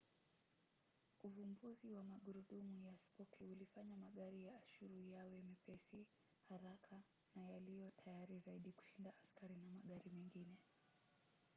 uvumbuzi 1.27 1.87
wa 1.95 2.03
magurudumu 2.11 2.75
ya 2.87 2.93
spoki 3.05 3.41
ulifanya 3.53 3.95
magari 4.05 4.39
ya 4.47 4.53
ashuru 4.63 4.97
yawe 5.13 5.37
mepesi 5.49 5.99
haraka 6.49 6.95
na 7.35 7.41
yaliyo 7.51 7.87
tayari 7.99 8.35
zaidi 8.45 8.71
kushinda 8.79 9.11
askari 9.23 9.55
na 9.63 9.69
magari 9.77 10.07
mengine 10.15 10.57